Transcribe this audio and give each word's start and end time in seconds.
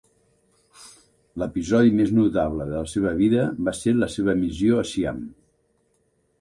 L'episodi 1.41 1.93
més 1.99 2.15
notable 2.21 2.67
de 2.71 2.75
la 2.81 2.89
seva 2.95 3.13
vida 3.21 3.45
va 3.69 3.77
ser 3.83 3.95
la 4.01 4.11
seva 4.17 4.39
missió 4.43 4.81
a 4.85 4.91
Siam. 4.95 5.25